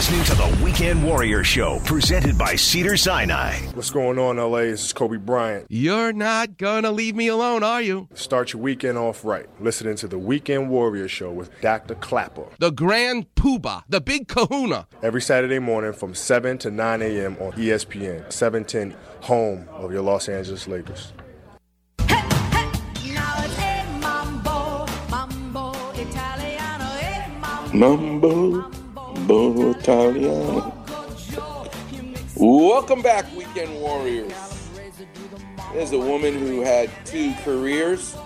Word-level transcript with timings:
listening 0.00 0.24
to 0.24 0.34
the 0.34 0.64
Weekend 0.64 1.04
Warrior 1.04 1.44
Show, 1.44 1.78
presented 1.80 2.38
by 2.38 2.54
Cedar 2.54 2.96
Sinai. 2.96 3.56
What's 3.74 3.90
going 3.90 4.18
on, 4.18 4.38
LA? 4.38 4.60
This 4.60 4.86
is 4.86 4.92
Kobe 4.94 5.18
Bryant. 5.18 5.66
You're 5.68 6.14
not 6.14 6.56
gonna 6.56 6.90
leave 6.90 7.14
me 7.14 7.28
alone, 7.28 7.62
are 7.62 7.82
you? 7.82 8.08
Start 8.14 8.54
your 8.54 8.62
weekend 8.62 8.96
off 8.96 9.26
right. 9.26 9.46
Listening 9.60 9.96
to 9.96 10.08
the 10.08 10.18
Weekend 10.18 10.70
Warrior 10.70 11.06
Show 11.06 11.30
with 11.30 11.50
Dr. 11.60 11.96
Clapper. 11.96 12.46
The 12.60 12.70
Grand 12.70 13.26
Poobah, 13.34 13.82
the 13.90 14.00
Big 14.00 14.26
Kahuna. 14.26 14.86
Every 15.02 15.20
Saturday 15.20 15.58
morning 15.58 15.92
from 15.92 16.14
7 16.14 16.56
to 16.56 16.70
9 16.70 17.02
a.m. 17.02 17.36
on 17.38 17.52
ESPN, 17.52 18.32
710, 18.32 18.96
home 19.20 19.68
of 19.70 19.92
your 19.92 20.00
Los 20.00 20.30
Angeles 20.30 20.66
Lakers. 20.66 21.12
Mambo, 27.74 28.70
Mambo 29.20 29.72
Italiano. 29.72 30.72
Welcome 32.36 33.02
back, 33.02 33.26
Weekend 33.36 33.78
Warriors. 33.80 34.32
There's 35.74 35.92
a 35.92 35.98
woman 35.98 36.38
who 36.38 36.62
had 36.62 36.90
two 37.04 37.34
careers 37.44 38.16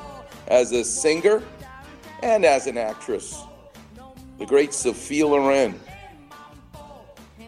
as 0.47 0.71
a 0.71 0.85
singer 0.85 1.43
and 2.23 2.45
as 2.45 2.69
an 2.69 2.79
actress. 2.79 3.43
The 4.38 4.47
great 4.47 4.73
Sophia 4.73 5.27
Loren. 5.27 5.80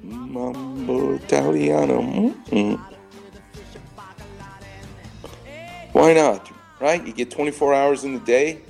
Mambo 0.02 1.15
Italiano. 1.15 2.02
Mm-mm. 2.02 2.80
Why 5.92 6.12
not? 6.15 6.51
Right? 6.80 7.06
You 7.06 7.12
get 7.12 7.30
24 7.30 7.74
hours 7.74 8.02
in 8.04 8.15
the 8.15 8.20
day. 8.20 8.60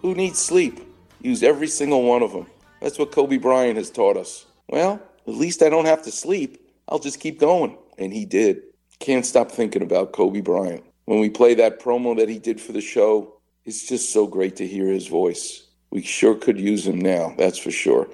Who 0.00 0.14
needs 0.14 0.38
sleep? 0.38 0.80
Use 1.20 1.42
every 1.42 1.66
single 1.66 2.04
one 2.04 2.22
of 2.22 2.32
them. 2.32 2.46
That's 2.84 2.98
what 2.98 3.12
Kobe 3.12 3.38
Bryant 3.38 3.78
has 3.78 3.90
taught 3.90 4.18
us. 4.18 4.44
Well, 4.68 5.00
at 5.26 5.32
least 5.32 5.62
I 5.62 5.70
don't 5.70 5.86
have 5.86 6.02
to 6.02 6.12
sleep. 6.12 6.68
I'll 6.86 6.98
just 6.98 7.18
keep 7.18 7.40
going. 7.40 7.78
And 7.96 8.12
he 8.12 8.26
did. 8.26 8.60
Can't 8.98 9.24
stop 9.24 9.50
thinking 9.50 9.80
about 9.80 10.12
Kobe 10.12 10.42
Bryant. 10.42 10.84
When 11.06 11.18
we 11.18 11.30
play 11.30 11.54
that 11.54 11.80
promo 11.80 12.14
that 12.18 12.28
he 12.28 12.38
did 12.38 12.60
for 12.60 12.72
the 12.72 12.82
show, 12.82 13.40
it's 13.64 13.88
just 13.88 14.12
so 14.12 14.26
great 14.26 14.56
to 14.56 14.66
hear 14.66 14.88
his 14.88 15.06
voice. 15.06 15.66
We 15.92 16.02
sure 16.02 16.34
could 16.34 16.60
use 16.60 16.86
him 16.86 16.98
now, 16.98 17.34
that's 17.38 17.56
for 17.56 17.70
sure, 17.70 18.06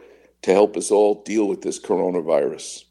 to 0.43 0.53
help 0.53 0.77
us 0.77 0.93
all 0.93 1.21
deal 1.25 1.49
with 1.49 1.63
this 1.63 1.81
coronavirus. 1.81 2.85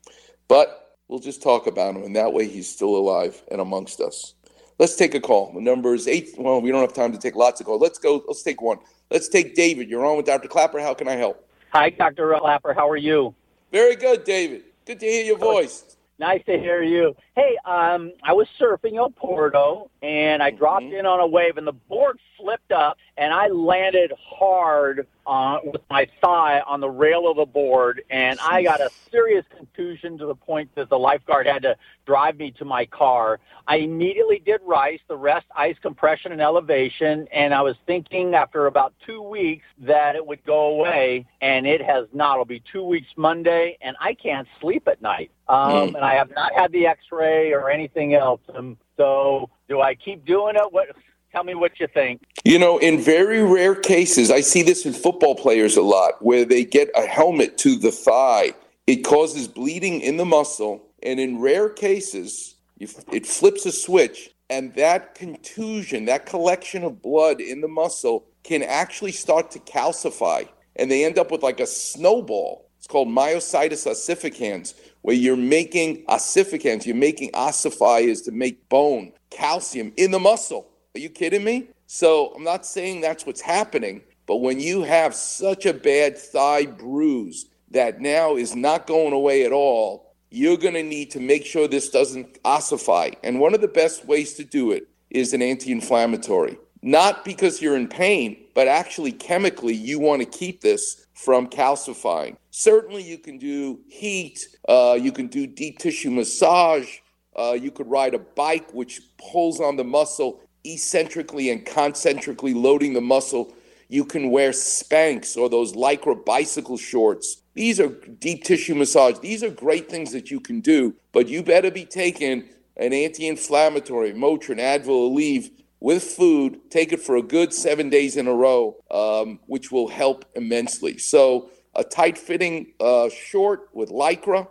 But 0.49 0.97
we'll 1.07 1.19
just 1.19 1.41
talk 1.41 1.65
about 1.65 1.95
him, 1.95 2.03
and 2.03 2.15
that 2.17 2.33
way 2.33 2.45
he's 2.45 2.69
still 2.69 2.97
alive 2.97 3.41
and 3.49 3.61
amongst 3.61 4.01
us. 4.01 4.33
Let's 4.79 4.97
take 4.97 5.15
a 5.15 5.21
call. 5.21 5.53
The 5.53 5.61
number 5.61 5.93
is 5.93 6.09
eight. 6.09 6.31
Well, 6.37 6.59
we 6.59 6.71
don't 6.71 6.81
have 6.81 6.93
time 6.93 7.13
to 7.13 7.17
take 7.17 7.37
lots 7.37 7.61
of 7.61 7.67
calls. 7.67 7.81
Let's 7.81 7.99
go. 7.99 8.21
Let's 8.27 8.43
take 8.43 8.61
one. 8.61 8.79
Let's 9.09 9.29
take 9.29 9.55
David. 9.55 9.89
You're 9.89 10.05
on 10.05 10.17
with 10.17 10.25
Dr. 10.25 10.49
Clapper. 10.49 10.81
How 10.81 10.93
can 10.93 11.07
I 11.07 11.15
help? 11.15 11.45
Hi, 11.71 11.89
Dr. 11.91 12.35
Clapper. 12.39 12.73
How 12.73 12.89
are 12.89 12.97
you? 12.97 13.35
Very 13.71 13.95
good, 13.95 14.23
David. 14.23 14.63
Good 14.85 14.99
to 15.01 15.05
hear 15.05 15.23
your 15.23 15.37
voice. 15.37 15.97
Nice 16.17 16.43
to 16.47 16.57
hear 16.57 16.81
you. 16.83 17.15
Hey, 17.35 17.57
um, 17.63 18.11
I 18.23 18.33
was 18.33 18.47
surfing 18.59 18.97
El 18.97 19.11
Porto 19.11 19.89
and 20.01 20.43
I 20.43 20.49
dropped 20.51 20.83
Mm-hmm. 20.85 20.95
in 20.95 21.05
on 21.05 21.19
a 21.19 21.27
wave 21.27 21.57
and 21.57 21.65
the 21.67 21.71
board 21.73 22.19
flipped 22.37 22.71
up 22.71 22.97
and 23.17 23.31
I 23.33 23.47
landed 23.47 24.11
hard 24.19 25.07
uh, 25.29 25.59
with 25.63 25.81
my 25.91 26.07
thigh 26.21 26.59
on 26.61 26.79
the 26.79 26.89
rail 26.89 27.29
of 27.29 27.37
the 27.37 27.45
board 27.45 28.01
and 28.09 28.39
I 28.39 28.63
got 28.63 28.81
a 28.81 28.89
serious 29.11 29.45
contusion 29.55 30.17
to 30.17 30.25
the 30.25 30.33
point 30.33 30.73
that 30.73 30.89
the 30.89 30.97
lifeguard 30.97 31.45
had 31.45 31.61
to 31.61 31.77
drive 32.07 32.37
me 32.37 32.49
to 32.57 32.65
my 32.65 32.87
car. 32.87 33.39
I 33.67 33.75
immediately 33.77 34.41
did 34.43 34.59
rice, 34.65 34.99
the 35.07 35.15
rest 35.15 35.45
ice 35.55 35.75
compression 35.81 36.31
and 36.31 36.41
elevation, 36.41 37.27
and 37.31 37.53
I 37.53 37.61
was 37.61 37.75
thinking 37.85 38.33
after 38.33 38.65
about 38.65 38.93
two 39.05 39.21
weeks 39.21 39.65
that 39.79 40.15
it 40.15 40.25
would 40.25 40.43
go 40.45 40.69
away, 40.69 41.27
and 41.41 41.67
it 41.67 41.81
has 41.81 42.07
not. 42.11 42.33
It'll 42.33 42.45
be 42.45 42.63
two 42.71 42.83
weeks 42.83 43.09
Monday, 43.15 43.77
and 43.81 43.95
I 43.99 44.15
can't 44.15 44.47
sleep 44.59 44.87
at 44.87 44.99
night. 45.01 45.29
Um, 45.47 45.69
Mm. 45.69 45.95
And 45.95 46.05
I 46.05 46.15
have 46.15 46.31
not 46.35 46.53
had 46.55 46.71
the 46.71 46.87
X-ray 46.87 47.53
or 47.53 47.69
anything 47.69 48.13
else. 48.15 48.41
Um, 48.53 48.77
so, 48.97 49.49
do 49.67 49.81
I 49.81 49.93
keep 49.95 50.25
doing 50.25 50.55
it? 50.55 50.71
What? 50.71 50.87
Tell 51.31 51.43
me 51.43 51.53
what 51.53 51.79
you 51.79 51.87
think. 51.87 52.23
You 52.43 52.57
know, 52.57 52.79
in 52.79 52.99
very 52.99 53.43
rare 53.43 53.75
cases, 53.75 54.31
I 54.31 54.41
see 54.41 54.63
this 54.63 54.85
in 54.85 54.93
football 54.93 55.35
players 55.35 55.77
a 55.77 55.81
lot, 55.81 56.23
where 56.23 56.43
they 56.43 56.65
get 56.65 56.89
a 56.95 57.05
helmet 57.05 57.57
to 57.59 57.77
the 57.77 57.91
thigh. 57.91 58.53
It 58.87 59.03
causes 59.03 59.47
bleeding 59.47 60.01
in 60.01 60.17
the 60.17 60.25
muscle, 60.25 60.87
and 61.03 61.19
in 61.19 61.39
rare 61.39 61.69
cases, 61.69 62.55
it 62.79 63.27
flips 63.27 63.65
a 63.65 63.71
switch, 63.71 64.31
and 64.49 64.73
that 64.73 65.13
contusion, 65.13 66.05
that 66.05 66.25
collection 66.25 66.83
of 66.83 67.01
blood 67.01 67.39
in 67.41 67.61
the 67.61 67.67
muscle, 67.67 68.25
can 68.43 68.63
actually 68.63 69.11
start 69.11 69.51
to 69.51 69.59
calcify, 69.59 70.47
and 70.77 70.89
they 70.89 71.05
end 71.05 71.19
up 71.19 71.29
with 71.29 71.43
like 71.43 71.59
a 71.59 71.67
snowball. 71.67 72.65
It's 72.77 72.87
called 72.87 73.09
myositis 73.09 73.85
ossificans, 73.85 74.73
where 75.01 75.15
you're 75.15 75.35
making 75.35 76.05
ossificans, 76.07 76.87
you're 76.87 76.95
making 76.95 77.31
ossifiers 77.33 78.21
to 78.21 78.31
make 78.31 78.67
bone, 78.69 79.11
calcium 79.29 79.93
in 79.97 80.11
the 80.11 80.19
muscle. 80.19 80.68
Are 80.95 80.99
you 80.99 81.09
kidding 81.09 81.43
me? 81.43 81.67
So 81.85 82.33
I'm 82.35 82.43
not 82.43 82.65
saying 82.65 83.01
that's 83.01 83.23
what's 83.23 83.41
happening, 83.41 84.01
but 84.25 84.37
when 84.37 84.59
you 84.59 84.81
have 84.81 85.13
such 85.13 85.67
a 85.67 85.73
bad 85.73 86.17
thigh 86.17 86.65
bruise 86.65 87.45
that 87.69 88.01
now 88.01 88.35
is 88.35 88.55
not 88.55 88.87
going 88.87 89.13
away 89.13 89.45
at 89.45 89.51
all, 89.51 90.15
you're 90.31 90.57
going 90.57 90.73
to 90.73 90.81
need 90.81 91.11
to 91.11 91.19
make 91.19 91.45
sure 91.45 91.67
this 91.67 91.89
doesn't 91.89 92.39
ossify. 92.43 93.11
And 93.23 93.39
one 93.39 93.53
of 93.53 93.61
the 93.61 93.67
best 93.67 94.05
ways 94.05 94.33
to 94.35 94.43
do 94.43 94.71
it 94.71 94.87
is 95.11 95.33
an 95.33 95.43
anti 95.43 95.71
inflammatory. 95.71 96.57
Not 96.81 97.23
because 97.23 97.61
you're 97.61 97.77
in 97.77 97.87
pain, 97.87 98.45
but 98.55 98.67
actually 98.67 99.11
chemically, 99.11 99.75
you 99.75 99.99
want 99.99 100.21
to 100.23 100.27
keep 100.27 100.61
this 100.61 101.05
from 101.13 101.47
calcifying. 101.47 102.35
Certainly, 102.49 103.03
you 103.03 103.19
can 103.19 103.37
do 103.37 103.79
heat, 103.87 104.39
uh, 104.67 104.97
you 104.99 105.11
can 105.11 105.27
do 105.27 105.45
deep 105.45 105.77
tissue 105.77 106.09
massage, 106.09 106.97
uh, 107.35 107.53
you 107.53 107.69
could 107.69 107.87
ride 107.87 108.15
a 108.15 108.19
bike, 108.19 108.73
which 108.73 109.01
pulls 109.17 109.59
on 109.59 109.75
the 109.75 109.83
muscle 109.83 110.41
eccentrically 110.65 111.49
and 111.49 111.65
concentrically, 111.65 112.53
loading 112.53 112.93
the 112.93 113.01
muscle. 113.01 113.53
You 113.87 114.05
can 114.05 114.29
wear 114.29 114.51
Spanx 114.51 115.35
or 115.35 115.49
those 115.49 115.73
Lycra 115.73 116.23
bicycle 116.23 116.77
shorts. 116.77 117.41
These 117.55 117.79
are 117.79 117.87
deep 117.87 118.43
tissue 118.43 118.75
massage. 118.75 119.19
These 119.19 119.43
are 119.43 119.49
great 119.49 119.89
things 119.89 120.11
that 120.11 120.29
you 120.29 120.39
can 120.39 120.61
do, 120.61 120.93
but 121.11 121.27
you 121.27 121.43
better 121.43 121.71
be 121.71 121.85
taking 121.85 122.47
an 122.77 122.93
anti 122.93 123.27
inflammatory, 123.27 124.13
Motrin, 124.13 124.59
Advil, 124.59 125.11
Aleve 125.11 125.51
with 125.79 126.03
food. 126.03 126.59
Take 126.69 126.93
it 126.93 127.01
for 127.01 127.17
a 127.17 127.21
good 127.21 127.53
seven 127.53 127.89
days 127.89 128.17
in 128.17 128.27
a 128.27 128.33
row, 128.33 128.77
um, 128.91 129.39
which 129.47 129.71
will 129.71 129.87
help 129.87 130.25
immensely. 130.35 130.97
So, 130.97 131.49
a 131.75 131.83
tight 131.83 132.17
fitting 132.17 132.73
uh, 132.79 133.09
short 133.09 133.69
with 133.73 133.89
Lycra, 133.89 134.47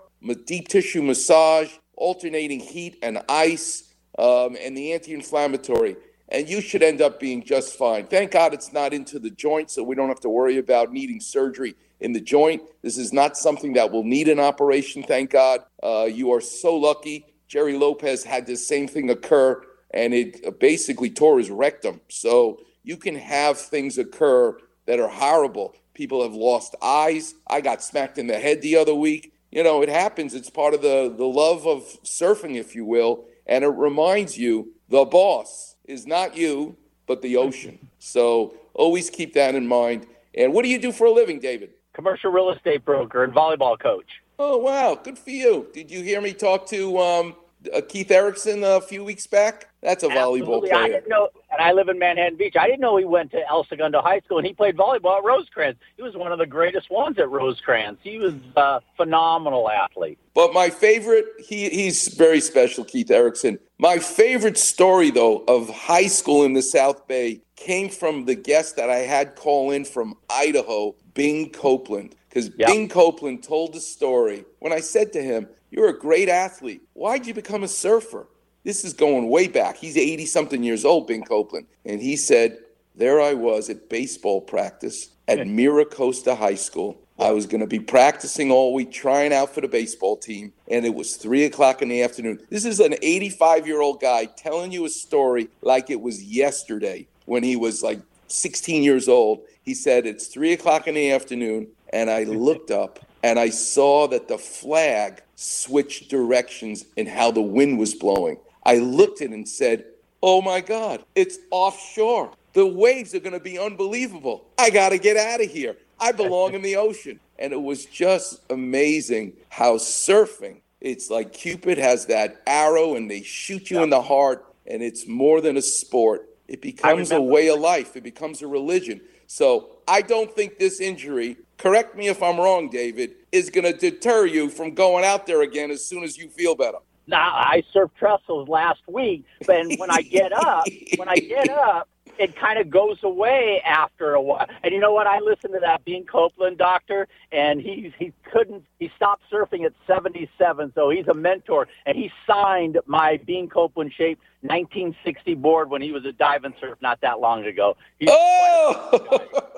deep 0.47 0.69
tissue 0.69 1.03
massage, 1.03 1.71
alternating 1.97 2.61
heat 2.61 2.99
and 3.03 3.23
ice, 3.29 3.88
um, 4.19 4.57
and 4.61 4.77
the 4.77 4.93
anti 4.93 5.15
inflammatory. 5.15 5.97
And 6.31 6.47
you 6.47 6.61
should 6.61 6.83
end 6.83 7.01
up 7.01 7.19
being 7.19 7.43
just 7.43 7.77
fine. 7.77 8.07
Thank 8.07 8.33
God 8.33 8.53
it's 8.53 8.71
not 8.71 8.93
into 8.93 9.19
the 9.19 9.31
joint, 9.31 9.71
so 9.71 9.83
we 9.83 9.95
don't 9.95 10.09
have 10.09 10.21
to 10.21 10.29
worry 10.29 10.59
about 10.59 10.93
needing 10.93 11.21
surgery 11.21 11.75
in 12.01 12.13
the 12.13 12.21
joint. 12.21 12.63
This 12.83 12.99
is 12.99 13.15
not 13.15 13.39
something 13.39 13.73
that 13.75 13.91
will 13.91 14.05
need 14.05 14.29
an 14.29 14.39
operation, 14.39 15.03
thank 15.03 15.31
God. 15.31 15.61
Uh, 15.83 16.07
you 16.11 16.33
are 16.33 16.43
so 16.43 16.77
lucky. 16.77 17.25
Gerry 17.49 17.79
Lopez 17.79 18.25
had 18.25 18.47
the 18.47 18.57
same 18.57 18.87
thing 18.87 19.09
occur, 19.09 19.63
and 19.93 20.13
it 20.13 20.61
basically 20.61 21.09
tore 21.09 21.39
his 21.39 21.51
rectum. 21.51 22.01
So 22.09 22.61
you 22.83 22.99
can 22.99 23.15
have 23.15 23.59
things 23.59 23.97
occur 23.97 24.59
that 24.87 25.01
are 25.01 25.09
horrible. 25.09 25.75
People 25.95 26.23
have 26.23 26.35
lost 26.35 26.75
eyes. 26.83 27.35
I 27.47 27.63
got 27.63 27.83
smacked 27.83 28.19
in 28.19 28.27
the 28.27 28.39
head 28.39 28.61
the 28.61 28.77
other 28.77 28.95
week. 28.95 29.33
You 29.51 29.63
know, 29.63 29.83
it 29.83 29.89
happens. 29.89 30.35
It's 30.35 30.51
part 30.51 30.75
of 30.75 30.83
the, 30.83 31.13
the 31.17 31.25
love 31.25 31.67
of 31.67 31.85
surfing, 32.05 32.57
if 32.57 32.75
you 32.75 32.85
will. 32.85 33.25
And 33.49 33.65
it 33.65 33.69
reminds 33.69 34.37
you 34.37 34.73
the 34.89 35.05
boss 35.05 35.77
is 35.85 36.07
not 36.07 36.37
you, 36.37 36.77
but 37.07 37.23
the 37.23 37.37
ocean. 37.37 37.79
So 37.99 38.55
always 38.75 39.11
keep 39.11 39.35
that 39.35 39.55
in 39.55 39.67
mind. 39.67 40.07
And 40.35 40.53
what 40.53 40.63
do 40.63 40.69
you 40.69 40.79
do 40.79 40.93
for 40.93 41.07
a 41.07 41.11
living, 41.11 41.41
David? 41.41 41.71
Commercial 41.95 42.31
real 42.31 42.51
estate 42.51 42.85
broker 42.85 43.25
and 43.25 43.33
volleyball 43.33 43.79
coach. 43.79 44.07
Oh, 44.39 44.59
wow. 44.59 44.95
Good 45.03 45.19
for 45.19 45.31
you. 45.31 45.67
Did 45.73 45.91
you 45.91 46.03
hear 46.03 46.21
me 46.21 46.33
talk 46.33 46.67
to 46.69 46.99
um, 46.99 47.35
uh, 47.75 47.81
Keith 47.89 48.11
Erickson 48.11 48.65
a 48.65 48.81
few 48.81 49.05
weeks 49.05 49.27
back? 49.27 49.69
That's 49.83 50.03
a 50.03 50.09
volleyball 50.09 50.63
Absolutely. 50.63 50.73
I 50.73 50.75
player. 50.75 50.93
didn't 50.95 51.09
know, 51.09 51.29
and 51.53 51.61
I 51.61 51.73
live 51.73 51.89
in 51.89 51.99
Manhattan 51.99 52.37
Beach. 52.37 52.55
I 52.59 52.67
didn't 52.67 52.81
know 52.81 52.97
he 52.97 53.05
went 53.05 53.31
to 53.31 53.49
El 53.49 53.65
Segundo 53.65 54.01
High 54.01 54.21
School 54.21 54.39
and 54.39 54.47
he 54.47 54.53
played 54.53 54.77
volleyball 54.77 55.19
at 55.19 55.25
Rosecrans. 55.25 55.77
He 55.97 56.03
was 56.03 56.17
one 56.17 56.33
of 56.33 56.39
the 56.39 56.47
greatest 56.47 56.91
ones 56.91 57.19
at 57.19 57.31
Rosecrans. 57.31 57.99
He 58.03 58.19
was 58.19 58.35
a 58.57 58.81
phenomenal 58.97 59.71
athlete. 59.71 60.19
But 60.35 60.53
my 60.53 60.71
favorite, 60.71 61.27
he, 61.39 61.69
he's 61.69 62.09
very 62.09 62.41
special, 62.41 62.85
Keith 62.85 63.11
Erickson. 63.11 63.59
My 63.79 63.99
favorite 63.99 64.59
story, 64.59 65.11
though, 65.11 65.45
of 65.47 65.69
high 65.69 66.09
school 66.09 66.45
in 66.45 66.55
the 66.55 66.63
South 66.63 67.07
Bay 67.07 67.43
came 67.55 67.89
from 67.89 68.25
the 68.25 68.35
guest 68.35 68.77
that 68.77 68.91
I 68.91 68.99
had 68.99 69.37
call 69.37 69.71
in 69.71 69.85
from 69.85 70.17
Idaho, 70.31 70.97
Bing 71.15 71.51
Copeland. 71.51 72.15
Because 72.47 72.59
Yep. 72.59 72.69
Bing 72.69 72.89
Copeland 72.89 73.43
told 73.43 73.73
the 73.73 73.81
story 73.81 74.45
when 74.59 74.73
I 74.73 74.81
said 74.81 75.13
to 75.15 75.23
him, 75.23 75.49
You're 75.71 75.89
a 75.89 75.99
great 75.99 76.29
athlete. 76.29 76.83
Why'd 76.95 77.27
you 77.27 77.35
become 77.35 77.63
a 77.63 77.69
surfer? 77.69 78.27
This 78.65 78.85
is 78.85 78.93
going 78.93 79.29
way 79.29 79.49
back. 79.49 79.77
He's 79.77 79.97
80 79.97 80.27
something 80.27 80.63
years 80.63 80.85
old, 80.85 81.07
Bing 81.07 81.23
Copeland. 81.23 81.67
And 81.85 82.01
he 82.01 82.17
said, 82.17 82.59
There 82.95 83.21
I 83.21 83.35
was 83.35 83.69
at 83.69 83.89
baseball 83.89 84.41
practice 84.41 85.11
at 85.27 85.45
hmm. 85.47 85.57
Mira 85.57 85.85
Costa 85.85 86.35
High 86.35 86.55
School. 86.55 86.99
I 87.19 87.33
was 87.33 87.47
going 87.47 87.61
to 87.61 87.67
be 87.67 87.81
practicing 87.81 88.53
all 88.53 88.73
week, 88.73 88.93
trying 88.93 89.33
out 89.33 89.53
for 89.53 89.61
the 89.61 89.67
baseball 89.67 90.17
team, 90.17 90.53
and 90.69 90.87
it 90.87 90.95
was 90.95 91.17
three 91.17 91.45
o'clock 91.45 91.83
in 91.83 91.89
the 91.89 92.01
afternoon. 92.01 92.39
This 92.49 92.65
is 92.65 92.79
an 92.79 92.95
85 93.03 93.67
year 93.67 93.81
old 93.81 94.01
guy 94.01 94.27
telling 94.27 94.71
you 94.71 94.85
a 94.85 94.89
story 94.89 95.49
like 95.61 95.91
it 95.91 96.01
was 96.01 96.23
yesterday 96.23 97.09
when 97.25 97.43
he 97.43 97.57
was 97.57 97.83
like 97.83 98.01
16 98.29 98.85
years 98.85 99.09
old. 99.09 99.43
He 99.63 99.75
said, 99.75 100.07
It's 100.07 100.29
three 100.29 100.53
o'clock 100.53 100.87
in 100.87 100.95
the 100.95 101.11
afternoon, 101.11 101.67
and 101.91 102.11
I 102.11 102.25
looked 102.25 102.71
up 102.71 102.99
and 103.23 103.39
I 103.39 103.51
saw 103.51 104.07
that 104.09 104.29
the 104.29 104.39
flag 104.39 105.23
switched 105.35 106.09
directions 106.09 106.85
in 106.97 107.07
how 107.07 107.31
the 107.31 107.43
wind 107.43 107.79
was 107.79 107.95
blowing. 107.95 108.39
I 108.65 108.77
looked 108.77 109.21
at 109.21 109.31
it 109.31 109.35
and 109.35 109.49
said, 109.49 109.85
Oh 110.23 110.43
my 110.43 110.61
God, 110.61 111.05
it's 111.15 111.39
offshore. 111.51 112.33
The 112.53 112.67
waves 112.67 113.15
are 113.15 113.21
going 113.21 113.35
to 113.35 113.41
be 113.41 113.59
unbelievable. 113.59 114.47
I 114.59 114.71
got 114.71 114.89
to 114.89 114.99
get 114.99 115.17
out 115.17 115.41
of 115.41 115.51
here. 115.51 115.77
I 116.01 116.13
belong 116.13 116.55
in 116.55 116.63
the 116.63 116.77
ocean. 116.89 117.21
And 117.39 117.53
it 117.53 117.63
was 117.63 117.87
just 117.87 118.41
amazing 118.51 119.35
how 119.49 119.77
surfing, 119.77 120.61
it's 120.81 121.11
like 121.11 121.33
Cupid 121.33 121.79
has 121.79 122.07
that 122.07 122.43
arrow 122.47 122.95
and 122.95 123.11
they 123.11 123.23
shoot 123.23 123.71
you 123.71 123.83
in 123.83 123.91
the 123.91 124.03
heart, 124.03 124.45
and 124.67 124.83
it's 124.83 125.07
more 125.07 125.41
than 125.41 125.57
a 125.57 125.63
sport. 125.63 126.29
It 126.47 126.63
becomes 126.63 127.11
a 127.11 127.21
way 127.21 127.49
of 127.49 127.61
life, 127.61 127.97
it 127.97 128.03
becomes 128.03 128.43
a 128.43 128.47
religion. 128.47 129.01
So 129.27 129.69
I 129.89 130.03
don't 130.03 130.31
think 130.31 130.59
this 130.59 130.81
injury, 130.81 131.39
correct 131.57 131.97
me 131.97 132.09
if 132.09 132.23
I'm 132.23 132.39
wrong, 132.39 132.69
David, 132.69 133.13
is 133.33 133.49
going 133.49 133.65
to 133.65 133.73
deter 133.73 134.27
you 134.27 134.51
from 134.51 134.75
going 134.75 135.05
out 135.05 135.27
there 135.27 135.41
again 135.41 135.71
as 135.71 135.85
soon 135.85 136.05
as 136.05 136.19
you 136.19 136.29
feel 136.29 136.55
better. 136.55 136.79
Now 137.07 137.33
I 137.35 137.63
surfed 137.75 137.93
trestles 137.99 138.49
last 138.49 138.83
week, 138.87 139.25
and 139.49 139.79
when 139.79 139.91
I 139.91 140.03
get 140.03 140.31
up, 140.31 140.67
when 140.97 141.09
I 141.09 141.17
get 141.17 141.49
up, 141.49 141.89
it 142.19 142.37
kind 142.37 142.59
of 142.59 142.69
goes 142.69 142.99
away 143.03 143.63
after 143.65 144.13
a 144.13 144.21
while. 144.21 144.47
And 144.63 144.75
you 144.75 144.81
know 144.81 144.93
what? 144.93 145.07
I 145.07 145.21
listened 145.21 145.55
to 145.55 145.61
that 145.61 145.87
Bing 145.87 146.05
Copeland 146.05 146.59
doctor, 146.59 147.09
and 147.33 147.63
he 147.63 147.93
he 147.99 148.13
couldn't. 148.31 148.65
He 148.79 148.91
stopped 148.95 149.23
surfing 149.33 149.65
at 149.65 149.73
77, 149.87 150.73
so 150.75 150.91
he's 150.91 151.09
a 151.09 151.15
mentor, 151.15 151.67
and 151.87 151.97
he 151.97 152.11
signed 152.27 152.79
my 152.85 153.19
Bing 153.25 153.49
Copeland 153.49 153.93
shaped 153.97 154.23
1960 154.43 155.35
board 155.35 155.71
when 155.71 155.81
he 155.81 155.93
was 155.93 156.05
a 156.05 156.13
dive 156.13 156.45
and 156.45 156.55
surf 156.61 156.77
not 156.83 157.01
that 157.01 157.21
long 157.21 157.47
ago. 157.47 157.77
He's 157.99 158.11
oh! 158.13 159.58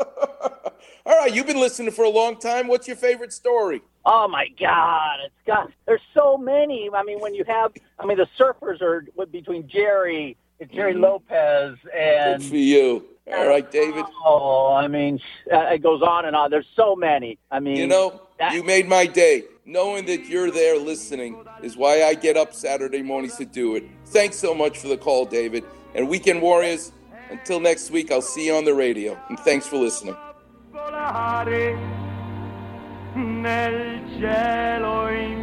All 1.07 1.19
right, 1.19 1.33
you've 1.33 1.47
been 1.47 1.61
listening 1.61 1.93
for 1.93 2.05
a 2.05 2.11
long 2.11 2.39
time. 2.39 2.69
What's 2.69 2.87
your 2.87 2.97
favorite 2.97 3.33
story? 3.33 3.83
Oh 4.05 4.29
my 4.29 4.49
God! 4.59 5.19
It's 5.25 5.35
got. 5.47 5.71
There's 5.87 6.01
so 6.15 6.37
many. 6.37 6.89
I 6.95 7.03
mean, 7.03 7.21
when 7.21 7.35
you 7.35 7.45
have, 7.45 7.73
I 7.99 8.07
mean, 8.07 8.17
the 8.19 8.29
surfers 8.39 8.81
are 8.81 9.05
between 9.27 9.69
Gerry 9.69 10.37
Gerry 10.67 10.93
mm-hmm. 10.93 11.03
Lopez 11.03 11.79
and 11.97 12.43
Good 12.43 12.49
for 12.49 12.57
you. 12.57 13.05
All 13.33 13.47
right, 13.47 13.71
David. 13.71 14.05
Oh, 14.25 14.75
I 14.75 14.89
mean, 14.89 15.21
uh, 15.53 15.59
it 15.73 15.83
goes 15.83 16.03
on 16.03 16.25
and 16.25 16.35
on. 16.35 16.51
There's 16.51 16.67
so 16.75 16.97
many. 16.97 17.39
I 17.51 17.61
mean, 17.61 17.77
You 17.77 17.87
know, 17.87 18.23
that- 18.39 18.53
you 18.53 18.63
made 18.63 18.89
my 18.89 19.07
day. 19.07 19.45
Knowing 19.65 20.05
that 20.07 20.27
you're 20.27 20.51
there 20.51 20.77
listening 20.77 21.45
is 21.63 21.77
why 21.77 22.03
I 22.03 22.15
get 22.15 22.37
up 22.37 22.53
Saturday 22.53 23.03
mornings 23.03 23.37
to 23.37 23.45
do 23.45 23.77
it. 23.77 23.85
Thanks 24.07 24.37
so 24.37 24.53
much 24.53 24.79
for 24.79 24.89
the 24.89 24.97
call, 24.97 25.27
David. 25.27 25.63
And 25.95 26.09
Weekend 26.09 26.43
Warriors, 26.43 26.91
until 27.31 27.61
next 27.61 27.93
week, 27.93 28.11
I'll 28.11 28.21
see 28.21 28.47
you 28.47 28.55
on 28.57 28.65
the 28.65 28.75
radio. 28.75 29.17
And 29.29 29.39
thanks 29.39 29.69
for 29.69 29.77
listening. 29.77 30.17
nel 33.15 34.03
cielo 34.19 35.09
in 35.09 35.40